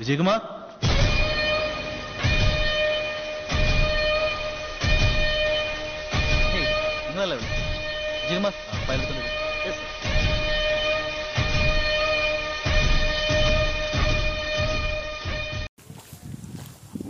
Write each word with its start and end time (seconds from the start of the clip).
விஜயகுமார். 0.00 0.44
விஜயகுமார் 8.22 8.56
எடுத்து 8.94 9.14
வந்து 9.14 9.34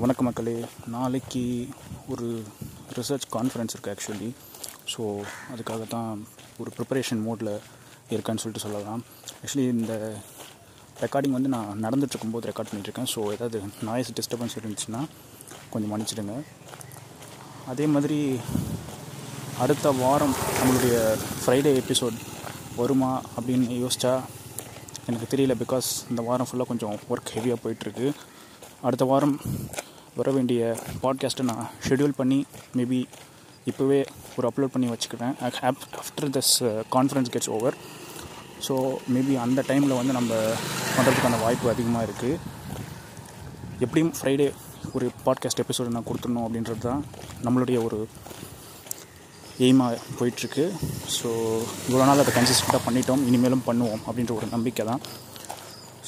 வணக்கம் 0.03 0.27
மக்களே 0.29 0.55
நாளைக்கு 0.95 1.43
ஒரு 2.13 2.27
ரிசர்ச் 2.99 3.27
கான்ஃபரன்ஸ் 3.37 3.75
இருக்குது 3.75 3.95
ஆக்சுவலி 3.95 4.29
ஸோ 4.93 5.03
அதுக்காக 5.53 5.85
தான் 5.95 6.13
ஒரு 6.63 6.71
ப்ரிப்பரேஷன் 6.77 7.23
மோடில் 7.27 7.53
இருக்கேன்னு 8.15 8.43
சொல்லிட்டு 8.43 8.65
சொல்லலாம். 8.67 9.03
ஆக்சுவலி 9.43 9.67
இந்த 9.77 9.95
ரெக்கார்டிங் 11.01 11.37
வந்து 11.37 11.49
நான் 11.49 11.83
நடந்துட்டுருக்கும்போது 11.83 12.49
ரெக்கார்ட் 12.51 12.71
பண்ணிகிட்ருக்கேன் 12.71 13.11
ஸோ 13.15 13.21
ஏதாவது 13.33 13.59
நாய்ஸ் 13.83 14.13
டிஸ்டர்பன்ஸ் 14.19 14.57
இருந்துச்சுன்னா 14.61 15.01
கொஞ்சம் 15.71 15.91
மன்னிச்சிடுங்க. 15.93 16.35
அதே 17.67 17.87
மாதிரி 17.87 18.19
அடுத்த 19.59 19.91
வாரம் 19.91 20.35
நம்மளுடைய 20.59 20.97
ஃப்ரைடே 21.41 21.73
எபிசோட் 21.83 22.17
வருமா 22.77 23.23
அப்படின்னு 23.37 23.77
யோசித்தா 23.83 24.15
எனக்கு 25.07 25.37
தெரியல 25.37 25.55
பிகாஸ் 25.63 25.89
இந்த 26.11 26.23
வாரம் 26.23 26.47
ஃபுல்லாக 26.51 26.71
கொஞ்சம் 26.73 26.99
ஒர்க் 27.11 27.33
ஹெவியாக 27.35 27.59
போயிட்டுருக்கு. 27.65 28.09
அடுத்த 28.81 29.05
வாரம் 29.05 29.41
வர 30.17 30.31
வேண்டிய 30.31 30.77
பாட்காஸ்ட்டை 31.03 31.43
நான் 31.43 31.69
ஷெட்யூல் 31.89 32.19
பண்ணி 32.21 32.45
மேபி 32.77 33.01
இப்போவே 33.71 34.01
ஒரு 34.37 34.49
அப்லோட் 34.51 34.75
பண்ணி 34.75 34.89
வச்சுக்கிறேன் 34.89 35.35
after 36.01 36.31
this 36.37 36.53
conference 36.97 37.33
gets 37.33 37.51
over 37.51 37.77
so 38.67 38.75
maybe 39.15 39.35
அந்த 39.45 39.61
டைமில் 39.69 39.99
வந்து 39.99 40.15
நம்ம 40.19 40.35
பண்ணுறதுக்கான 40.97 41.41
வாய்ப்பு 41.43 41.73
அதிகமாக 41.73 42.07
இருக்குது 42.07 42.39
எப்படியும் 43.85 44.13
ஃப்ரைடே 44.19 44.47
ஒரு 44.97 45.07
பாட்காஸ்ட் 45.27 45.63
எபிசோடு 45.63 45.95
நான் 45.95 46.09
கொடுத்துடணும் 46.09 46.47
அப்படின்றது 46.47 46.83
தான் 46.89 47.03
நம்மளுடைய 47.47 47.79
ஒரு 47.87 47.99
எய்மாக 49.67 49.99
போயிட்டுருக்கு. 50.19 50.65
ஸோ 51.17 51.29
இவ்வளோ 51.89 52.05
நாள் 52.09 52.23
அதை 52.25 52.33
கன்சிஸ்டண்ட்டாக 52.39 52.83
பண்ணிட்டோம் 52.87 53.23
இனிமேலும் 53.29 53.65
பண்ணுவோம் 53.69 54.03
அப்படின்ற 54.07 54.33
ஒரு 54.39 54.49
நம்பிக்கை 54.55 54.85
தான். 54.91 55.03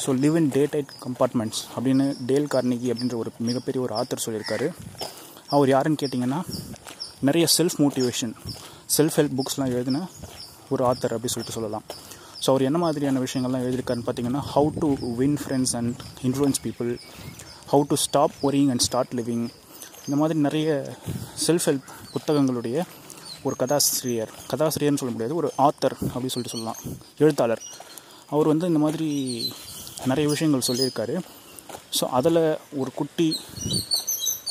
So 0.03 0.09
live 0.23 0.37
in 0.41 0.51
day 0.57 0.63
tight 0.73 0.93
compartments 1.05 1.61
அப்படின்னு 1.75 2.07
டேல் 2.31 2.51
கார்னிகி 2.55 2.91
அப்படின்ற 2.93 3.17
ஒரு 3.23 3.31
மிகப்பெரிய 3.49 3.83
ஒரு 3.87 3.95
ஆத்தர் 4.01 4.25
சொல்லியிருக்காரு. 4.27 4.69
அவர் 5.57 5.73
யாருன்னு 5.75 6.01
கேட்டிங்கன்னா 6.03 6.41
நிறைய 7.29 7.47
செல்ஃப் 7.57 7.79
மோட்டிவேஷன் 7.85 8.35
செல்ஃப் 8.97 9.17
ஹெல்ப் 9.19 9.37
புக்ஸ்லாம் 9.39 9.73
எழுதின 9.77 10.03
ஒரு 10.75 10.83
ஆத்தர் 10.91 11.15
அப்படி 11.17 11.33
சொல்லிட்டு 11.35 11.57
சொல்லலாம். 11.57 11.87
ஸோ 12.43 12.49
அவர் 12.53 12.67
என்ன 12.69 12.79
மாதிரியான 12.79 13.21
விஷயங்கள்லாம் 13.25 13.65
எழுதியிருக்காருன்னு 13.65 14.07
பார்த்தீங்கன்னா 14.09 14.43
how 14.55 14.71
to 14.83 14.89
win 15.21 15.39
friends 15.43 15.75
and 15.81 16.03
influence 16.29 16.61
people 16.67 16.91
how 17.73 17.83
to 17.91 17.99
stop 18.07 18.37
worrying 18.49 18.71
and 18.75 18.85
start 18.87 19.15
living 19.21 19.47
இந்த 20.07 20.17
மாதிரி 20.21 20.39
நிறைய 20.47 20.69
செல்ஃப் 21.47 21.67
ஹெல்ப் 21.69 21.89
புத்தகங்களுடைய 22.15 22.77
ஒரு 23.47 23.55
கதாசிரியர் 23.63 24.31
கதாசிரியர்னு 24.53 25.01
சொல்ல 25.01 25.13
முடியாது 25.15 25.35
ஒரு 25.41 25.49
ஆத்தர் 25.67 25.97
அப்படின்னு 26.13 26.35
சொல்லிட்டு 26.35 26.55
சொல்லலாம் 26.55 26.79
எழுத்தாளர். 27.25 27.63
அவர் 28.31 28.51
வந்து 28.53 28.67
இந்த 28.67 28.81
மாதிரி 28.85 29.09
நிறைய 30.11 30.27
விஷயங்கள் 30.29 30.67
சொல்லியிருக்காரு. 30.69 31.15
ஸோ 31.99 32.05
அதில் 32.19 32.41
ஒரு 32.81 32.91
குட்டி 32.95 33.29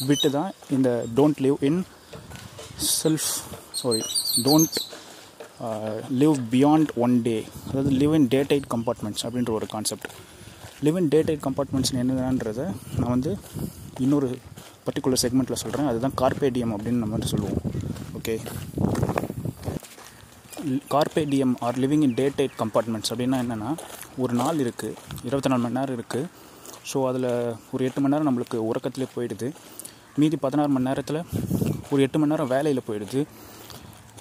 விட்டு 0.09 0.29
தான் 0.37 0.51
இந்த 0.75 0.89
don't 1.17 1.41
live 1.45 1.57
in 1.69 1.79
self 3.01 3.29
sorry 3.81 4.03
don't 4.47 4.77
live 6.21 6.37
beyond 6.53 6.91
one 7.05 7.15
day 7.27 7.37
அதாவது 7.69 7.91
live 8.01 8.15
in 8.17 8.27
day 8.33 8.39
tight 8.49 8.67
compartments 8.73 9.23
அப்படின்ற 9.27 9.51
ஒரு 9.59 9.67
concept 9.73 10.07
live 10.85 10.97
in 11.01 11.09
day 11.13 11.19
tight 11.27 11.43
compartments 11.47 11.91
என்னன்றதை 12.01 12.65
நான் 12.99 13.13
வந்து 13.15 13.31
இன்னொரு 14.05 14.29
பர்டிகுலர் 14.87 15.21
செக்மெண்ட்டில் 15.23 15.61
சொல்கிறேன் 15.63 15.89
அதுதான் 15.91 16.15
கார்பேடியம் 16.21 16.73
அப்படின்னு 16.75 17.01
நம்ம 17.03 17.15
வந்து 17.17 17.31
சொல்லுவோம். 17.33 17.61
Okay 18.17 18.35
carpe diem 20.93 21.55
or 21.65 21.79
living 21.83 22.05
in 22.07 22.15
day 22.19 22.27
tight 22.37 22.55
compartments 22.61 23.11
அப்படின்னா 23.13 23.39
என்னென்னா 23.43 23.71
ஒரு 24.23 24.33
நாள் 24.41 24.61
இருக்குது 24.65 24.95
இருபத்தி 25.27 25.49
நாலு 25.51 25.61
மணி 25.65 25.77
நேரம் 25.79 25.97
இருக்குது 25.97 26.29
ஸோ 26.91 26.97
அதில் 27.09 27.29
ஒரு 27.73 27.81
எட்டு 27.87 28.01
மணி 28.01 28.13
நேரம் 28.13 28.29
நம்மளுக்கு 28.29 28.57
உறக்கத்திலே 28.69 29.07
போயிடுது. 29.15 29.47
மீதி 30.21 30.37
பதினாறு 30.45 30.71
மணி 30.75 30.89
நேரத்தில் 30.89 31.21
ஒரு 31.91 32.01
எட்டு 32.05 32.19
மணி 32.19 32.31
நேரம் 32.33 32.51
வேலையில் 32.53 32.87
போயிடுது. 32.87 33.21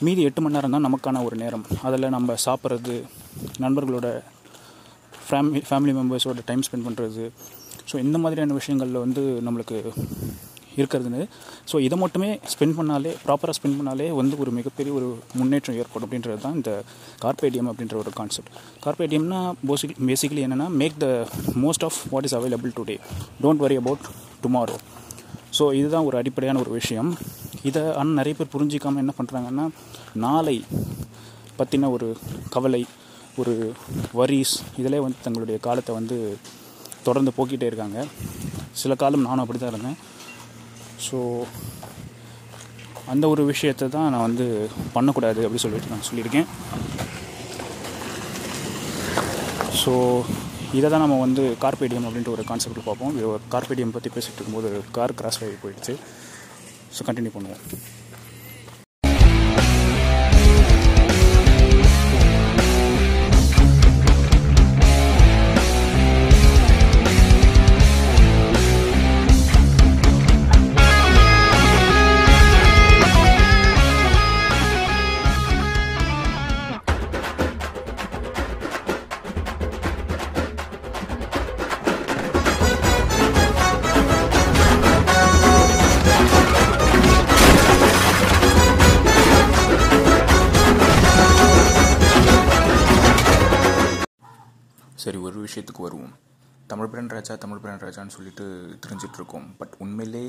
மீதி 0.05 0.23
எட்டு 0.29 0.41
மணி 0.45 0.57
நேரம் 0.57 0.75
தான் 0.75 0.87
நமக்கான 0.87 1.23
ஒரு 1.27 1.37
நேரம். 1.43 1.65
அதில் 1.87 2.15
நம்ம 2.15 2.35
சாப்பிட்றது 2.47 2.97
நண்பர்களோட 3.65 4.09
ஃபேமிலி 5.29 5.61
ஃபேமிலி 5.69 5.93
மெம்பர்ஸோட 5.99 6.43
டைம் 6.49 6.65
ஸ்பெண்ட் 6.67 6.87
பண்ணுறது 6.89 7.25
ஸோ 7.91 7.95
இந்த 8.05 8.17
மாதிரியான 8.25 8.55
விஷயங்களில் 8.61 9.03
வந்து 9.05 9.23
நம்மளுக்கு 9.47 9.79
இருக்கிறதுன்னு. 10.81 11.21
ஸோ 11.71 11.77
இதை 11.87 11.97
மட்டுமே 12.03 12.29
ஸ்பெண்ட் 12.53 12.77
பண்ணாலே 12.79 13.13
ப்ராப்பராக 13.25 13.57
ஸ்பெண்ட் 13.59 13.79
பண்ணாலே 13.79 14.09
வந்து 14.19 14.35
ஒரு 14.43 14.51
மிகப்பெரிய 14.59 14.93
ஒரு 14.99 15.07
முன்னேற்றம் 15.39 15.79
ஏற்படும் 15.83 16.07
அப்படின்றது 16.07 16.43
தான் 16.45 16.57
இந்த 16.59 16.73
கார்பேடியம் 17.25 17.71
அப்படின்ற 17.73 17.97
ஒரு 18.03 18.13
கான்செப்ட் 18.19 18.53
கார்பேடியம்னா 18.85 19.41
பேசிக் 19.71 19.97
பேசிக்கலி 20.11 20.45
என்னென்னா 20.47 20.69
make 20.83 20.99
the 21.05 21.09
most 21.65 21.87
of 21.89 22.01
what 22.15 22.29
is 22.31 22.37
available 22.41 22.77
today 22.79 22.97
don't 23.45 23.65
worry 23.67 23.79
about 23.83 24.05
tomorrow 24.45 24.77
so 25.57 25.65
இதுதான் 25.81 26.07
ஒரு 26.09 26.17
அடிப்படையான 26.21 26.61
ஒரு 26.65 26.71
விஷயம். 26.79 27.11
இதை 27.69 27.83
ஆனால் 27.99 28.19
நிறைய 28.21 28.35
பேர் 28.39 28.53
புரிஞ்சிக்காமல் 28.55 29.03
என்ன 29.05 29.13
பண்ணுறாங்கன்னா 29.19 29.65
நாளை 30.25 30.57
பற்றின 31.59 31.91
ஒரு 31.97 32.09
கவலை 32.55 32.83
ஒரு 33.41 33.55
வரிஸ் 34.19 34.55
இதிலே 34.81 35.01
வந்து 35.05 35.25
தங்களுடைய 35.25 35.57
காலத்தை 35.67 35.93
வந்து 35.99 36.17
தொடர்ந்து 37.07 37.33
போக்கிட்டே 37.37 37.69
இருக்காங்க. 37.71 37.99
சில 38.83 38.95
காலம் 39.03 39.27
நானும் 39.29 39.45
அப்படி 39.45 39.59
தான் 39.61 39.73
இருந்தேன். 39.75 39.99
ஸோ 41.07 41.19
அந்த 43.13 43.25
ஒரு 43.33 43.43
விஷயத்தை 43.53 43.87
தான் 43.97 44.11
நான் 44.13 44.27
வந்து 44.29 44.47
பண்ணக்கூடாது 44.95 45.41
அப்படி 45.47 45.63
சொல்லிட்டு 45.65 45.93
நான் 45.93 46.09
சொல்லியிருக்கேன். 46.09 46.49
ஸோ 49.83 49.93
இதை 50.79 50.87
தான் 50.91 51.03
நம்ம 51.03 51.19
வந்து 51.25 51.43
கார்பேடியம் 51.63 52.07
அப்படின்ற 52.09 52.31
ஒரு 52.37 52.45
கான்செப்டில் 52.49 52.87
பார்ப்போம். 52.87 53.13
கார்பேடியம் 53.53 53.95
பற்றி 53.97 54.11
பேசிகிட்டு 54.15 54.41
இருக்கும்போது 54.41 54.71
கார் 54.97 55.15
கிராஸ் 55.21 55.39
ஆகி 55.45 55.57
போயிடுச்சு. 55.63 55.95
ஸோ 56.97 57.03
கண்டினியூ 57.09 57.33
பண்ணுவோம். 57.37 57.63
விஷயத்துக்கு 95.67 95.87
வருவோம். 95.87 96.13
தமிழ் 96.71 96.91
பிராண்ட் 96.91 97.15
ராஜா 97.15 97.35
தமிழ் 97.45 97.61
பிராண்ட் 97.63 97.85
ராஜான்னு 97.85 98.15
சொல்லிட்டு 98.17 98.45
தெரிஞ்சிட்ருக்கோம். 98.83 99.47
பட் 99.61 99.75
உண்மையிலே 99.85 100.27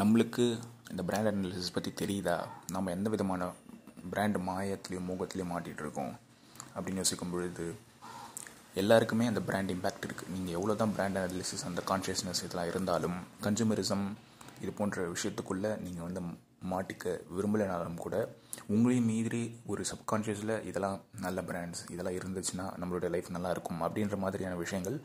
நம்மளுக்கு 0.00 0.44
இந்த 0.92 1.02
பிராண்ட் 1.08 1.30
அனாலிசிஸ் 1.30 1.74
பற்றி 1.76 1.90
தெரியுதா? 2.02 2.36
நம்ம 2.74 2.92
எந்த 2.96 3.08
விதமான 3.14 3.48
பிராண்ட் 4.12 4.38
மாயத்துலேயும் 4.48 5.08
மோகத்துலேயும் 5.10 5.52
மாட்டிகிட்டு 5.54 5.82
இருக்கோம் 5.84 6.12
அப்படின்னு 6.74 7.02
யோசிக்கும் 7.02 7.32
பொழுது 7.34 7.66
எல்லாருக்குமே 8.82 9.26
அந்த 9.32 9.40
பிராண்ட் 9.48 9.72
இம்பேக்ட் 9.74 10.06
இருக்குது 10.08 10.32
நீங்கள் 10.36 10.56
எவ்வளோ 10.58 10.76
தான் 10.82 10.94
பிராண்ட் 10.96 11.20
அனாலிசிஸ் 11.22 11.66
அந்த 11.70 11.82
கான்ஷியஸ்னஸ் 11.90 12.42
இதெல்லாம் 12.46 12.70
இருந்தாலும் 12.72 13.18
கன்சூமரிசம் 13.46 14.06
இது 14.64 14.72
போன்ற 14.80 15.06
விஷயத்துக்குள்ளே 15.14 15.72
நீங்கள் 15.86 16.06
வந்து 16.06 16.22
மாட்டிக்க 16.72 17.14
விரும்பலைனாலும் 17.36 18.00
கூட 18.04 18.16
உங்களையும் 18.74 19.08
மீறி 19.10 19.42
ஒரு 19.72 19.82
சப்கான்ஷியஸில் 19.92 20.54
இதெல்லாம் 20.70 20.98
நல்ல 21.24 21.40
பிராண்ட்ஸ் 21.50 21.82
இதெல்லாம் 21.94 22.16
இருந்துச்சுன்னா 22.18 22.66
நம்மளுடைய 22.80 23.10
லைஃப் 23.14 23.30
நல்லா 23.36 23.50
இருக்கும் 23.56 23.82
அப்படின்ற 23.86 24.18
மாதிரியான 24.24 24.58
விஷயங்கள் 24.64 24.98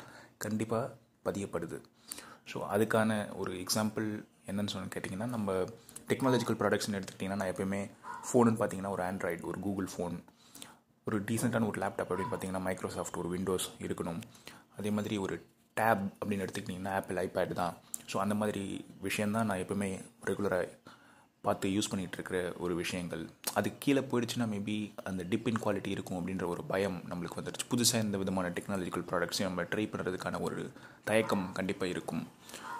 கண்டிப்பாக 0.45 0.93
பதியப்படுது. 1.27 1.79
ஸோ 2.51 2.57
அதுக்கான 2.75 3.17
ஒரு 3.41 3.53
எக்ஸாம்பிள் 3.63 4.07
என்னன்னு 4.51 4.73
சொன்னு 4.73 4.93
கேட்டிங்கன்னா 4.95 5.29
நம்ம 5.35 5.55
டெக்னாலஜிக்கல் 6.11 6.59
ப்ராடக்ட்ஸ்னு 6.61 6.97
எடுத்துக்கிட்டிங்கன்னா 6.99 7.41
நான் 7.41 7.53
எப்பயுமே 7.53 7.81
ஃபோனுன்னு 8.27 8.59
பார்த்தீங்கன்னா 8.61 8.93
ஒரு 8.95 9.03
ஆண்ட்ராய்டு 9.09 9.43
ஒரு 9.49 9.59
கூகுள் 9.65 9.89
ஃபோன் 9.93 10.15
ஒரு 11.07 11.17
டீசெண்டான 11.27 11.67
ஒரு 11.71 11.79
லேப்டாப் 11.83 12.09
அப்படின்னு 12.11 12.31
பார்த்தீங்கன்னா 12.31 12.63
மைக்ரோசாஃப்ட் 12.67 13.19
ஒரு 13.21 13.29
விண்டோஸ் 13.33 13.67
இருக்கணும். 13.85 14.21
அதே 14.79 14.89
மாதிரி 14.97 15.15
ஒரு 15.25 15.35
டேப் 15.77 16.03
அப்படின்னு 16.19 16.43
எடுத்துக்கிட்டிங்கன்னா 16.45 16.93
ஆப்பிள் 16.99 17.19
ஐபேட் 17.25 17.53
தான். 17.61 17.75
ஸோ 18.11 18.17
அந்த 18.23 18.35
மாதிரி 18.41 18.63
விஷயந்தான் 19.07 19.47
நான் 19.49 19.61
எப்பவுமே 19.63 19.89
ரெகுலராக 20.29 20.67
பார்த்து 21.43 21.67
யூஸ் 21.75 21.89
பண்ணிகிட்டு 21.91 22.17
இருக்கிற 22.17 22.39
ஒரு 22.63 22.73
விஷயங்கள். 22.81 23.23
அது 23.59 23.67
கீழே 23.83 24.01
போயிடுச்சுன்னா 24.09 24.45
மேபி 24.53 24.75
அந்த 25.09 25.21
டிப் 25.31 25.47
இன் 25.49 25.61
குவாலிட்டி 25.63 25.91
இருக்கும் 25.95 26.17
அப்படின்ற 26.19 26.45
ஒரு 26.53 26.63
பயம் 26.71 26.97
நம்மளுக்கு 27.09 27.39
வந்துடுச்சு. 27.39 27.67
புதுசாக 27.73 28.05
இந்த 28.05 28.17
விதமான 28.23 28.49
டெக்னாலஜிக்கல் 28.57 29.05
ப்ராடக்ட்ஸையும் 29.11 29.49
நம்ம 29.49 29.65
ட்ரை 29.73 29.85
பண்ணுறதுக்கான 29.91 30.39
ஒரு 30.47 30.59
தயக்கம் 31.09 31.45
கண்டிப்பாக 31.59 31.93
இருக்கும். 31.93 32.23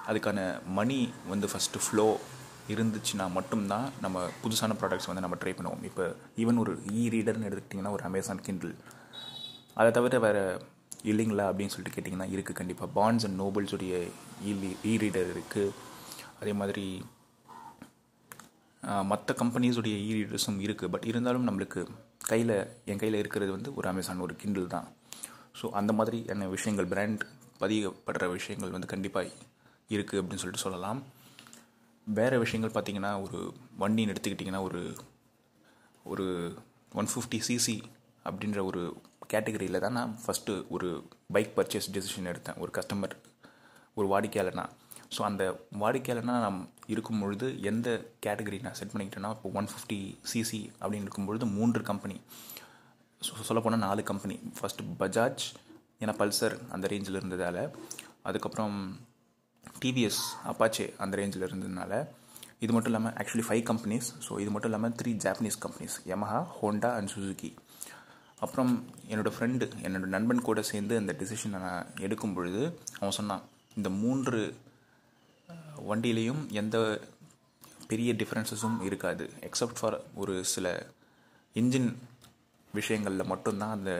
அதுக்கான 0.09 0.39
மணி 0.79 0.99
வந்து 1.31 1.49
ஃபஸ்ட்டு 1.51 1.83
ஃப்ளோ 1.85 2.07
இருந்துச்சுன்னா 2.73 3.25
மட்டும்தான் 3.37 3.85
நம்ம 4.05 4.25
புதுசான 4.43 4.75
ப்ராடக்ட்ஸ் 4.81 5.09
வந்து 5.11 5.23
நம்ம 5.25 5.37
ட்ரை 5.43 5.53
பண்ணுவோம். 5.59 5.83
இப்போ 5.89 6.03
ஈவன் 6.43 6.59
ஒரு 6.63 6.73
இ 6.99 7.03
ரீடர்னு 7.15 7.47
எடுத்துக்கிட்டிங்கன்னா 7.49 7.95
ஒரு 7.97 8.05
அமேசான் 8.09 8.43
கிண்டில் 8.47 8.75
அதை 9.79 9.89
தவிர 9.97 10.19
வேறு 10.25 10.43
இல்லைங்களா 11.11 11.45
அப்படின்னு 11.49 11.73
சொல்லிட்டு 11.73 11.95
கேட்டிங்கன்னா 11.95 12.27
இருக்குது 12.35 12.59
கண்டிப்பாக 12.59 12.89
பாண்ட்ஸ் 12.97 13.25
அண்ட் 13.27 13.39
நோபல்ஸுடைய 13.41 13.93
இ 14.49 14.51
e-, 14.85 14.99
ரீடர் 15.03 15.29
இருக்குது 15.35 15.73
அதே 16.41 16.53
மாதிரி 16.59 16.85
மற்ற 18.83 19.35
கம்பெனிஸுடைய 19.41 19.95
இ 20.07 20.09
ரீடர்ஸும் 20.17 20.59
இருக்குது 20.65 20.91
பட் 20.93 21.05
இருந்தாலும் 21.09 21.47
நம்மளுக்கு 21.47 21.81
கையில் 22.31 22.55
என் 22.91 23.01
கையில் 23.01 23.17
இருக்கிறது 23.21 23.51
வந்து 23.51 23.69
ஒரு 23.75 23.87
அமேசான் 23.91 24.23
ஒரு 24.25 24.33
கிண்டில் 24.41 24.73
தான். 24.75 24.87
ஸோ 25.59 25.65
அந்த 25.79 25.93
மாதிரியான 25.93 26.47
விஷயங்கள் 26.55 26.87
பிராண்ட் 26.93 27.23
பதியப்படுற 27.61 28.25
விஷயங்கள் 28.37 28.73
வந்து 28.75 28.91
கண்டிப்பாக 28.93 29.31
இருக்குது 29.89 30.19
அப்படின்னு 30.21 30.41
சொல்லிட்டு 30.43 30.65
சொல்லலாம். 30.65 30.99
வேறு 32.07 32.39
விஷயங்கள் 32.39 32.73
பார்த்திங்கன்னா 32.75 33.13
ஒரு 33.25 33.39
வண்டின்னு 33.81 34.13
எடுத்துக்கிட்டிங்கன்னா 34.13 34.61
ஒரு 34.69 34.81
ஒரு 36.05 36.27
ஒன் 36.99 37.09
ஃபிஃப்டி 37.13 37.39
சிசி 37.47 37.77
அப்படின்ற 38.29 38.59
ஒரு 38.69 38.81
கேட்டகரியில் 39.33 39.83
தான் 39.85 39.97
நான் 39.99 40.13
ஃபஸ்ட்டு 40.23 40.53
ஒரு 40.75 40.87
பைக் 41.35 41.51
பர்ச்சேஸ் 41.57 41.89
டெசிஷன் 41.95 42.29
எடுத்தேன். 42.31 42.59
ஒரு 42.63 42.71
கஸ்டமர் 42.77 43.15
ஒரு 43.97 44.07
வாடிக்கையாளர்னா. 44.13 44.65
ஸோ 45.11 45.21
அந்த 45.29 45.43
வாடிக்கையாளர்னா 45.81 46.35
நான் 46.45 46.59
இருக்கும் 46.93 47.21
பொழுது 47.21 47.47
எந்த 47.61 47.87
கேட்டகரி 48.25 48.59
நான் 48.65 48.77
செட் 48.79 48.93
பண்ணிக்கிட்டேன்னா 48.93 49.31
இப்போ 49.35 49.49
ஒன் 49.59 49.69
ஃபிஃப்டி 49.71 49.99
சிசி 50.31 50.61
அப்படின்னு 50.81 51.05
இருக்கும்பொழுது 51.07 51.45
மூன்று 51.57 51.81
கம்பெனி 51.89 52.17
ஸோ 53.21 53.41
சொல்லப்போனால் 53.47 53.85
நாலு 53.87 54.03
கம்பெனி 54.11 54.35
ஃபஸ்ட்டு 54.57 54.87
பஜாஜ் 55.01 55.45
ஏன்னா 56.01 56.13
பல்சர் 56.19 56.55
அந்த 56.73 56.85
ரேஞ்சில் 56.91 57.19
இருந்ததால். 57.19 57.61
அதுக்கப்புறம் 58.27 58.75
டிவிஎஸ் 59.81 60.21
அப்பாச்சே 60.51 60.85
அந்த 61.03 61.13
ரேஞ்சில் 61.19 61.45
இருந்ததுனால. 61.47 61.91
இது 62.63 62.71
மட்டும் 62.75 62.91
இல்லாமல் 62.91 63.13
ஆக்சுவலி 63.21 63.45
ஃபைவ் 63.47 63.63
கம்பெனிஸ் 63.69 64.07
ஸோ 64.25 64.31
இது 64.43 64.51
மட்டும் 64.53 64.69
இல்லாமல் 64.71 64.95
three 64.99 65.11
Japanese 65.25 65.57
companies 65.65 65.95
Yamaha 66.11 66.39
Honda 66.55 66.89
and 66.97 67.11
Suzuki 67.13 67.51
அப்புறம் 68.41 68.71
என்னோடய 69.11 69.33
ஃப்ரெண்டு 69.35 69.65
என்னோடய 69.85 70.11
நண்பன் 70.15 70.45
கூட 70.47 70.61
சேர்ந்து 70.71 70.93
அந்த 71.01 71.13
டிசிஷனை 71.19 71.59
நான் 71.65 71.87
எடுக்கும் 71.99 72.35
பொழுது 72.37 72.61
அவன் 72.99 73.17
சொன்னான் 73.19 73.43
இந்த 73.77 73.89
மூன்று 74.01 74.39
வண்டியிலையும் 75.89 76.41
எந்த 76.61 76.77
பெரிய 77.91 78.13
டிஃப்ரென்சஸும் 78.21 78.77
இருக்காது. 78.87 79.25
எக்ஸப்ட் 79.47 79.79
ஃபார் 79.79 79.97
ஒரு 80.21 80.33
சில 80.53 80.67
இன்ஜின் 81.55 81.89
விஷயங்களில் 82.73 83.29
மட்டும்தான் 83.31 83.75
அந்த 83.77 83.91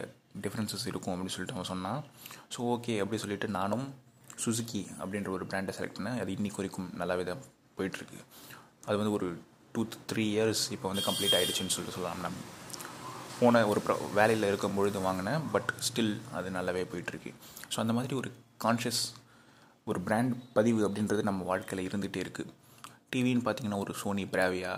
டிஃப்ரென்சஸ் 0.43 0.85
இருக்கும் 0.89 1.13
அப்படின்னு 1.13 1.35
சொல்லிட்டு 1.35 1.57
அவன் 1.57 1.71
சொன்னான் 1.73 2.01
ஸோ 2.53 2.59
ஓகே 2.73 2.95
அப்படி 3.03 3.19
சொல்லிட்டு 3.23 3.47
நானும் 3.59 3.85
சுசுக்கி 4.43 4.81
அப்படின்ற 5.01 5.29
ஒரு 5.37 5.45
பிராண்டை 5.51 5.73
செலக்ட் 5.77 5.97
பண்ணேன். 5.97 6.19
அது 6.23 6.31
இன்னைக்கு 6.37 6.59
வரைக்கும் 6.61 6.89
நல்லாவே 6.99 7.23
தான் 7.29 7.41
போயிட்டுருக்கு. 7.77 8.19
அது 8.87 8.95
வந்து 8.99 9.15
ஒரு 9.17 9.27
டூ 9.73 9.81
த்ரீ 10.11 10.23
இயர்ஸ் 10.35 10.63
இப்போ 10.75 10.87
வந்து 10.91 11.03
கம்ப்ளீட் 11.07 11.35
ஆகிடுச்சுன்னு 11.37 11.73
சொல்லிட்டு 11.75 11.95
சொல்லலாம். 11.97 12.21
நம்ம 12.25 12.37
போன 13.39 13.59
ஒரு 13.71 13.81
ப்ர 13.85 13.93
வேலையில் 14.19 14.47
இருக்கும் 14.51 14.77
பொழுது 14.77 14.99
வாங்கினேன் 15.07 15.41
பட் 15.51 15.69
ஸ்டில் 15.87 16.13
அது 16.37 16.49
நல்லாவே 16.57 16.83
போயிட்டுருக்கு. 16.93 17.31
ஸோ 17.73 17.77
அந்த 17.83 17.93
மாதிரி 17.97 18.15
ஒரு 18.21 18.31
கான்ஷியஸ் 18.65 19.03
ஒரு 19.89 19.99
பிராண்ட் 20.07 20.33
பதிவு 20.53 20.81
அப்படின்றது 20.87 21.21
நம்ம 21.21 21.43
வாழ்க்கையில் 21.43 21.87
இருந்துகிட்டே 21.89 22.21
இருக்குது 22.25 22.51
டிவின்னு 23.11 23.45
பார்த்தீங்கன்னா 23.45 23.79
ஒரு 23.79 23.93
சோனி 23.93 24.23
பிராவியா 24.33 24.73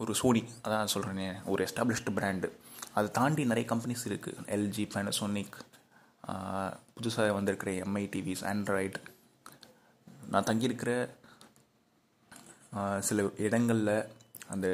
ஒரு 0.00 0.12
சோனி 0.14 0.42
அதான் 0.64 0.92
சொல்கிறேனே 0.94 1.28
ஒரு 1.44 1.60
எஸ்டாப்ளிஷ்டு 1.66 2.14
பிராண்டு 2.18 2.48
அதை 2.94 3.08
தாண்டி 3.10 3.42
நிறைய 3.44 3.66
கம்பெனிஸ் 3.72 4.04
இருக்குது 4.08 4.44
எல்ஜி 4.48 4.84
பேனசோனிக் 4.94 5.58
புதுசாக 6.96 7.34
வந்திருக்கிற 7.38 7.72
எம்ஐ 7.86 8.04
டிவிஸ் 8.14 8.44
ஆண்ட்ராய்டு 8.52 9.00
நான் 10.30 10.48
தங்கியிருக்கிற 10.50 10.92
சில 13.00 13.20
இடங்களில் 13.46 13.94
அந்த 14.48 14.66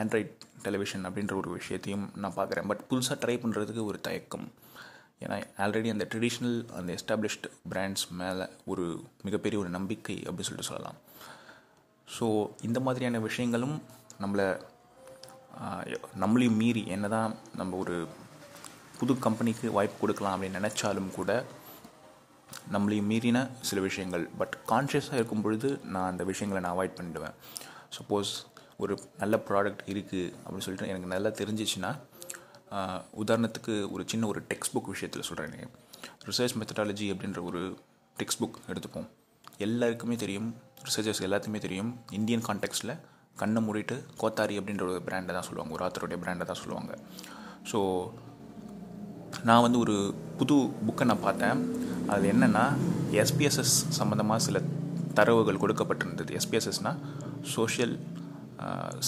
ஆண்ட்ராய்ட் 0.00 0.34
டெலிவிஷன் 0.62 1.04
அப்படின்ற 1.06 1.34
ஒரு 1.34 1.50
விஷயத்தையும் 1.50 2.06
நான் 2.14 2.36
பார்க்குறேன் 2.36 2.68
பட் 2.70 2.82
புதுசாக 2.90 3.16
ட்ரை 3.22 3.36
பண்ணுறதுக்கு 3.42 3.82
ஒரு 3.84 3.98
தயக்கம். 4.00 4.46
ஏன்னா 5.24 5.36
ஆல்ரெடி 5.64 5.88
அந்த 5.94 6.04
ட்ரெடிஷ்னல் 6.12 6.58
அந்த 6.78 6.90
எஸ்டாப்ளிஷ்டு 6.98 7.48
பிராண்ட்ஸ் 7.72 8.04
மேலே 8.20 8.44
ஒரு 8.72 8.84
மிகப்பெரிய 9.26 9.58
ஒரு 9.62 9.70
நம்பிக்கை 9.76 10.16
அப்படின்னு 10.26 10.48
சொல்லிட்டு 10.48 10.70
சொல்லலாம். 10.70 10.98
ஸோ 12.08 12.26
இந்த 12.68 12.78
மாதிரியான 12.86 13.20
விஷயங்களும் 13.28 13.76
நம்மளை 14.22 14.46
நம்மளையும் 16.22 16.58
மீறி 16.62 16.82
என்ன 16.94 17.06
தான் 17.16 17.32
நம்ம 17.60 17.76
ஒரு 17.82 17.96
புது 18.98 19.12
கம்பெனிக்கு 19.26 19.66
வாய்ப்பு 19.76 19.96
கொடுக்கலாம் 20.00 20.34
அப்படின்னு 20.34 20.60
நினச்சாலும் 20.60 21.10
கூட 21.18 21.30
நம்மளையும் 22.74 23.08
மீறின 23.10 23.38
சில 23.68 23.80
விஷயங்கள். 23.88 24.24
பட் 24.40 24.54
கான்ஷியஸாக 24.70 25.18
இருக்கும் 25.18 25.44
பொழுது 25.44 25.68
நான் 25.94 26.10
அந்த 26.12 26.22
விஷயங்களை 26.30 26.60
நான் 26.64 26.74
அவாய்ட் 26.76 26.96
பண்ணிடுவேன். 26.98 27.36
சப்போஸ் 27.96 28.32
ஒரு 28.82 28.94
நல்ல 29.22 29.36
ப்ராடக்ட் 29.48 29.84
இருக்குது 29.92 30.32
அப்படின்னு 30.42 30.66
சொல்லிட்டு 30.66 30.90
எனக்கு 30.92 31.12
நல்லா 31.14 31.30
தெரிஞ்சிச்சுன்னா 31.40 31.90
உதாரணத்துக்கு 33.22 33.74
ஒரு 33.94 34.02
சின்ன 34.10 34.26
ஒரு 34.32 34.40
டெக்ஸ்ட் 34.50 34.74
புக் 34.74 34.90
விஷயத்தில் 34.94 35.26
சொல்கிறேன் 35.28 35.70
ரிசர்ச் 36.28 36.54
மெத்தடாலஜி 36.60 37.06
அப்படின்ற 37.12 37.40
ஒரு 37.50 37.60
டெக்ஸ்ட் 38.20 38.40
புக் 38.42 38.58
எடுத்துப்போம். 38.70 39.08
எல்லாருக்குமே 39.66 40.16
தெரியும் 40.24 40.48
ரிசர்ச்சர்ஸ் 40.86 41.22
எல்லாத்துக்குமே 41.26 41.60
தெரியும் 41.66 41.90
இந்தியன் 42.18 42.44
கான்டெக்ட்டில் 42.48 42.94
கண்ணை 43.40 43.60
மூடிட்டு 43.66 43.96
கோத்தாரி 44.20 44.54
அப்படின்ற 44.60 44.84
ஒரு 44.88 45.02
பிராண்டை 45.08 45.32
தான் 45.36 45.46
சொல்லுவாங்க. 45.48 45.72
ஒரு 45.76 45.84
ஆத்தருடைய 45.86 46.18
பிராண்டை 46.24 46.46
தான் 46.50 46.60
சொல்லுவாங்க. 46.62 46.92
ஸோ 47.70 47.78
நான் 49.48 49.64
வந்து 49.66 49.78
ஒரு 49.84 49.96
புது 50.38 50.56
புக்கை 50.86 51.04
நான் 51.10 51.24
பார்த்தேன். 51.26 51.58
அது 52.14 52.24
என்னென்னா 52.32 52.64
எஸ்பிஎஸ்எஸ் 53.24 53.76
சம்மந்தமாக 53.98 54.40
சில 54.46 54.60
தரவுகள் 55.18 55.62
கொடுக்கப்பட்டிருந்தது. 55.62 56.32
எஸ்பிஎஸ்எஸ்னால் 56.40 56.98
சோஷியல் 57.56 57.94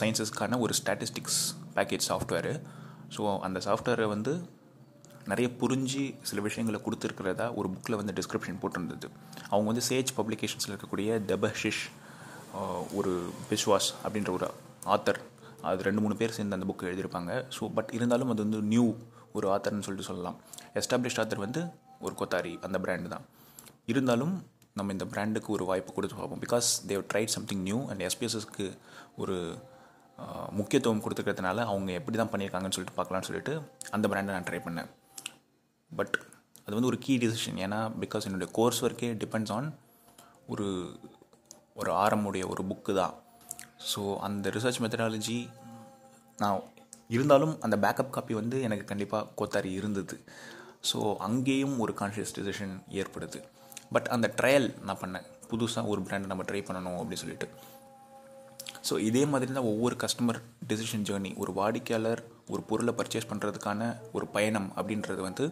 சயின்சஸ்க்கான 0.01 0.59
ஒரு 0.65 0.75
ஸ்டாட்டிஸ்டிக்ஸ் 0.81 1.41
பேக்கேஜ் 1.77 2.09
சாஃப்ட்வேரு 2.11 2.55
ஸோ 3.15 3.23
அந்த 3.47 3.59
சாஃப்ட்வேரை 3.67 4.07
வந்து 4.15 4.33
நிறைய 5.31 5.49
புரிஞ்சு 5.61 6.05
சில 6.29 6.41
விஷயங்களை 6.47 6.79
கொடுத்துருக்கிறதா 6.85 7.47
ஒரு 7.59 7.69
புக்கில் 7.75 7.99
வந்து 8.01 8.15
டிஸ்கிரிப்ஷன் 8.19 8.61
போட்டிருந்தது. 8.63 9.09
அவங்க 9.51 9.67
வந்து 9.71 9.85
சேஜ் 9.91 10.11
பப்ளிகேஷன்ஸில் 10.19 10.73
இருக்கக்கூடிய 10.73 11.19
தபஷிஷ் 11.31 11.83
ஒரு 12.99 13.13
பிஸ்வாஸ் 13.51 13.89
அப்படின்ற 14.05 14.31
ஒரு 14.39 14.49
ஆத்தர் 14.95 15.21
அது 15.71 15.87
ரெண்டு 15.89 16.03
மூணு 16.05 16.15
பேர் 16.21 16.35
சேர்ந்து 16.37 16.57
அந்த 16.57 16.67
புக்கு 16.71 16.89
எழுதியிருப்பாங்க. 16.91 17.33
ஸோ 17.57 17.69
பட் 17.77 17.91
இருந்தாலும் 17.97 18.31
அது 18.33 18.43
வந்து 18.47 18.61
நியூ 18.73 18.87
ஒரு 19.39 19.47
ஆத்தர்னு 19.55 19.85
சொல்லிட்டு 19.87 20.09
சொல்லலாம். 20.11 20.39
எஸ்டாப்ளிஷ்ட் 20.81 21.21
ஆத்தர் 21.23 21.45
வந்து 21.47 21.61
ஒரு 22.07 22.15
கொத்தாரி 22.21 22.55
அந்த 22.67 22.79
பிராண்டு 22.85 23.13
தான். 23.15 23.27
இருந்தாலும் 23.93 24.35
நம்ம 24.79 24.93
இந்த 24.97 25.07
பிராண்டுக்கு 25.13 25.51
ஒரு 25.57 25.65
வாய்ப்பு 25.71 25.93
கொடுத்து 25.97 26.17
பார்ப்போம். 26.19 26.43
Because 26.45 26.69
they 26.91 27.03
tried 27.13 27.33
something 27.37 27.63
new 27.69 27.79
and 27.91 28.03
எஸ்பிஎஸ்எஸ்க்கு 28.09 28.67
ஒரு 29.23 29.37
முக்கியத்துவம் 30.59 31.03
கொடுத்துருக்கிறதுனால 31.05 31.65
அவங்க 31.71 31.93
எப்படி 31.93 32.17
தான் 32.17 32.33
பண்ணியிருக்காங்கன்னு 32.33 32.77
சொல்லிட்டு 32.77 32.99
பார்க்கலான்னு 32.99 33.29
சொல்லிட்டு 33.29 33.55
அந்த 33.91 34.09
பிராண்டை 34.09 34.35
நான் 34.37 34.49
ட்ரை 34.51 34.61
பண்ணேன். 34.67 34.91
பட் 35.91 36.17
அது 36.65 36.75
வந்து 36.77 36.91
ஒரு 36.91 36.99
கீ 36.99 37.15
டிசிஷன் 37.19 37.59
ஏன்னா 37.65 37.79
பிகாஸ் 38.03 38.27
என்னுடைய 38.29 38.49
கோர்ஸ் 38.53 38.81
ஒர்க்கே 38.85 39.11
டிபெண்ட்ஸ் 39.23 39.53
ஆன் 39.53 39.69
ஒரு 40.47 40.67
ஒரு 41.75 41.91
ஆரம்முடைய 41.93 42.45
ஒரு 42.53 42.63
புக்கு 42.71 42.93
தான். 42.95 43.15
ஸோ 43.91 44.01
அந்த 44.27 44.51
ரிசர்ச் 44.51 44.81
மெத்தடாலஜி 44.85 45.39
நான் 46.39 46.61
இருந்தாலும் 47.09 47.55
அந்த 47.61 47.77
பேக்கப் 47.77 48.15
காப்பி 48.17 48.35
வந்து 48.35 48.57
எனக்கு 48.63 48.85
கண்டிப்பாக 48.85 49.29
கோத்தாரி 49.39 49.71
இருந்தது. 49.73 50.17
ஸோ 50.91 50.99
அங்கேயும் 51.27 51.77
ஒரு 51.79 51.93
கான்ஷியஸ் 52.01 52.35
டிசிஷன் 52.39 52.75
ஏற்படுது. 53.01 53.41
பட் 53.93 54.09
அந்த 54.15 54.27
ட்ரையல் 54.41 54.69
நான் 54.87 55.01
பண்ணேன். 55.03 55.27
புதுசாக 55.51 55.87
ஒரு 55.87 56.01
பிராண்டை 56.01 56.27
நம்ம 56.27 56.43
ட்ரை 56.43 56.61
பண்ணணும் 56.69 56.99
அப்படின்னு 57.01 57.23
சொல்லிட்டு. 57.25 57.49
ஸோ 58.89 58.95
இதே 59.09 59.23
மாதிரி 59.33 59.53
தான் 59.57 59.69
ஒவ்வொரு 59.73 59.97
கஸ்டமர் 60.05 60.39
டெசிஷன் 60.71 61.05
ஜேர்னி 61.09 61.31
ஒரு 61.43 61.51
வாடிக்கையாளர் 61.59 62.23
ஒரு 62.53 62.63
பொருளை 62.71 62.93
பர்ச்சேஸ் 62.99 63.29
பண்ணுறதுக்கான 63.31 63.83
ஒரு 64.17 64.27
பயணம் 64.37 64.69
அப்படின்றது 64.79 65.21
வந்து 65.29 65.45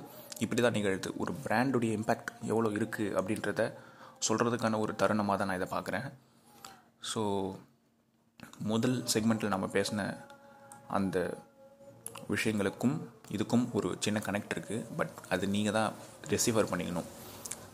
இப்படி 0.44 0.60
தான் 0.60 0.76
நிகழ்த்து 0.78 1.10
ஒரு 1.22 1.32
பிராண்டுடைய 1.44 1.92
இம்பேக்ட் 1.99 2.30
எவ்வளோ 2.52 2.70
இருக்குது 2.78 3.14
அப்படின்றத 3.18 3.64
சொல்கிறதுக்கான 4.28 4.78
ஒரு 4.84 4.92
தருணமாக 5.02 5.37
தான் 5.38 5.49
நான் 5.50 5.58
இதை 5.60 5.68
பார்க்குறேன். 5.76 6.06
ஸோ 7.10 7.20
முதல் 8.72 8.96
செக்மெண்ட்டில் 9.12 9.54
நம்ம 9.54 9.66
பேசின 9.76 10.00
அந்த 10.99 11.16
விஷயங்களுக்கும் 12.34 12.96
இதுக்கும் 13.37 13.64
ஒரு 13.78 13.88
சின்ன 14.04 14.18
கனெக்ட் 14.26 14.54
இருக்குது 14.56 14.87
பட் 14.99 15.14
அது 15.34 15.44
நீங்கள் 15.54 15.76
தான் 15.78 15.90
ரெசிஃபர் 16.34 16.70
பண்ணிக்கணும். 16.70 17.08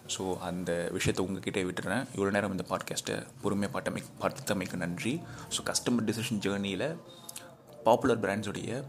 ஸோ 0.07 0.39
அந்த 0.39 0.89
விஷயத்தை 0.93 1.27
உங்ககிட்டே 1.27 1.65
விட்டுறேன். 1.69 2.07
இவ்வளோ 2.17 2.31
நேரம் 2.31 2.51
இந்த 2.51 2.65
பாட்காஸ்ட்டை 2.69 3.27
பொறுமையாக 3.43 3.81
பாட்டமை 3.81 4.03
பார்த்தமைக்கு 4.21 4.77
நன்றி. 4.77 5.21
ஸோ 5.57 5.63
கஸ்டமர் 5.65 6.05
டிசிஷன் 6.05 6.43
ஜேர்னியில் 6.47 6.97
பாப்புலர் 7.85 8.21
பிராண்ட்ஸுடைய 8.21 8.85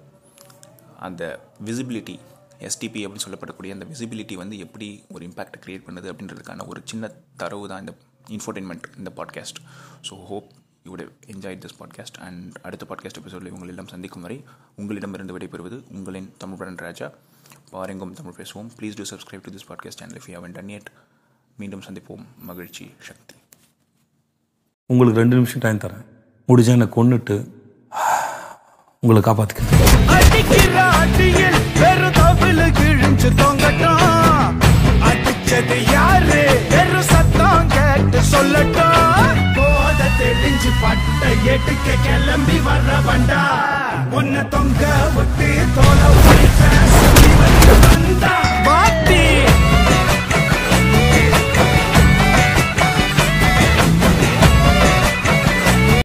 அந்த 1.00 1.39
விசிபிலிட்டி 1.65 2.19
எஸ்டிபி 2.59 3.05
அப்படின்னு 3.05 3.25
சொல்லப்படக்கூடிய 3.25 3.71
அந்த 3.71 3.86
விசிபிலிட்டி 3.86 4.36
வந்து 4.36 4.57
எப்படி 4.57 5.03
ஒரு 5.12 5.25
இம்பேக்ட் 5.25 5.65
க்ரியேட் 5.65 5.86
பண்ணுது 5.88 6.12
அப்படின்றதுக்கான 6.12 6.67
ஒரு 6.67 6.81
சின்ன 6.86 7.12
தரவு 7.38 7.67
தான் 7.67 7.79
இந்த 7.79 7.93
இன்ஃபர்டைன்மெண்ட் 8.29 8.97
இந்த 8.97 9.12
podcast 9.15 9.59
so 10.09 10.25
hope 10.25 10.53
you 10.86 10.95
would 10.95 11.09
enjoy 11.27 11.57
this 11.57 11.77
podcast 11.79 12.17
and 12.19 12.57
அடுத்த 12.62 12.86
பாட்காஸ்ட் 12.89 13.17
எபிசோடில் 13.17 13.51
உங்களிடம் 13.51 13.88
சந்திக்கும் 13.88 14.21
வரை 14.21 14.43
உங்களிடமிருந்து 14.75 15.38
விடைபெறுவது 15.38 15.83
உங்களின் 15.91 16.31
தமிழ் 16.38 16.75
ராஜா. 16.75 17.12
பாரெங்கும் 17.71 18.13
தமிழ் 18.13 18.33
பேசுவோம். 18.38 18.69
Please 18.79 18.93
do 18.95 19.15
subscribe 19.15 19.41
to 19.41 19.51
this 19.51 19.67
podcast 19.67 20.01
and 20.01 20.12
if 20.12 20.31
you 20.31 20.39
haven't 20.39 20.51
done 20.51 20.65
yet. 20.65 20.86
மீண்டும் 21.57 21.81
சந்திப்போம். 21.81 22.25
மகிழ்ச்சி 22.39 22.93
சக்தி. 23.00 23.36
உங்களுக்கு 24.86 25.19
ரெண்டு 25.19 25.36
நிமிஷம் 25.36 25.59
டைம் 25.59 25.77
தரேன். 25.77 26.05
முடிஞ்சா 26.47 26.67
என்னை 26.67 26.88
கொன்னுட்டு 26.88 27.47
உங்களை 29.00 29.21
காப்பாத்துக்க 29.21 29.59
சொல்லட்டும். 38.31 38.95
கிளம்பி 42.03 42.53
வர்ற 42.53 42.93
வண்டா. 43.07 43.45
உன்னை 44.12 44.47
தொங்க 44.47 45.09
விட்டு 45.15 45.65
தோலை 45.75 47.16
¡Maldita! 47.38 48.87